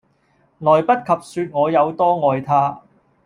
[0.57, 2.81] 來不及說我有多愛他